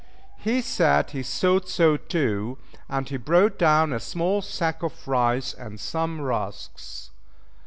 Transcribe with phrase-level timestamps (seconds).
[0.39, 2.57] He said he thought so too,
[2.89, 7.11] and he brought down a small sack of rice and some rusks.